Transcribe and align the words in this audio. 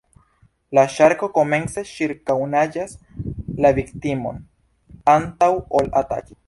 La 0.77 0.85
ŝarko 0.93 1.29
komence 1.35 1.83
ĉirkaŭnaĝas 1.91 2.97
la 3.67 3.75
viktimon, 3.81 4.45
antaŭ 5.19 5.55
ol 5.83 5.97
ataki. 6.05 6.39